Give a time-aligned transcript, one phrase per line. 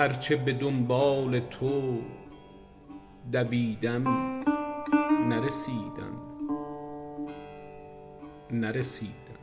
[0.00, 1.98] هرچه به دنبال تو
[3.32, 4.04] دویدم
[5.28, 6.14] نرسیدم.
[8.50, 9.40] نرسیدم.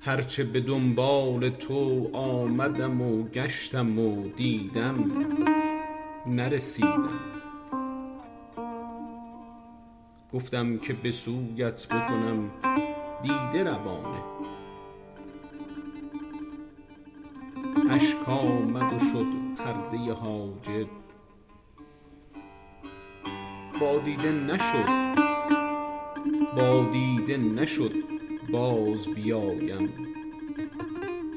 [0.00, 5.04] هرچه به دنبال تو آمدم و گشتم و دیدم
[6.26, 7.20] نرسیدم.
[10.32, 12.50] گفتم که به سویت بکنم
[13.22, 14.33] دیده روانه.
[17.94, 19.26] اشک آمد و شد
[19.58, 20.88] پرده حاجب.
[23.80, 25.14] با دیده نشد
[26.56, 27.92] با دیده نشد
[28.52, 29.92] باز بیایم.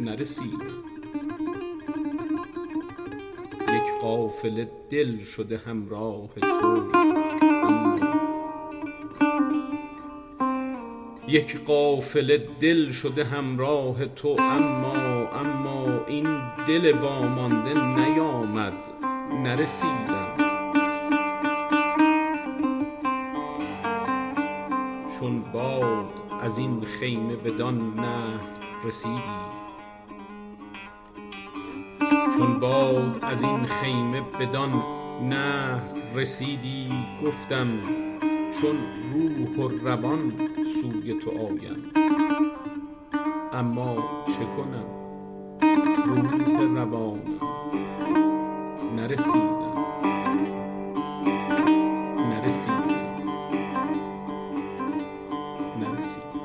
[0.00, 0.84] نرسیدم
[3.68, 7.05] یک قافله دل شده همراه تو.
[11.28, 18.72] یک قافله دل شده همراه تو اما اما این دل وامانده نیامد
[19.44, 20.36] نرسیدم.
[25.20, 26.06] چون باد
[26.42, 28.40] از این خیمه بدان نهر
[28.84, 29.22] رسیدی.
[32.36, 34.82] چون باد از این خیمه بدان
[35.22, 35.82] نهر
[36.14, 36.88] رسیدی
[37.24, 37.68] گفتم
[38.50, 38.76] چون
[39.12, 40.32] روح و روان
[40.66, 41.92] سوی تو آیم
[43.52, 44.86] اما چه کنم؟
[46.06, 47.40] روح روانم
[48.96, 49.76] نرسیدم.
[52.30, 52.94] نرسیدم.
[55.80, 56.36] نرسیدم.